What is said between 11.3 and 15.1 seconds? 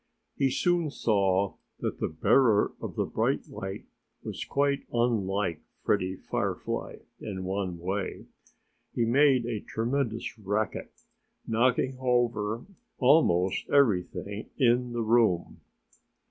knocking over almost everything in the